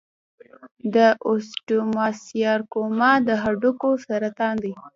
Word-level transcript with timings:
د 0.95 0.97
اوسټیوسارکوما 1.27 3.11
د 3.27 3.29
هډوکو 3.43 3.89
سرطان 4.05 4.55
دی. 4.63 4.73